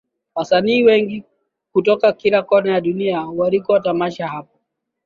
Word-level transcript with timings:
Wasanii 0.35 0.83
wengi 0.83 1.23
kutoka 1.71 2.11
kila 2.13 2.43
Kona 2.43 2.71
ya 2.71 2.81
dunia 2.81 3.19
hualikwa 3.19 3.79
tamashani 3.79 4.31
hapo 4.31 4.59